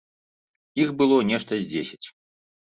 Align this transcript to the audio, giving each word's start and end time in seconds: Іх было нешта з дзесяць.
Іх 0.83 0.89
было 1.01 1.19
нешта 1.33 1.53
з 1.61 1.69
дзесяць. 1.75 2.07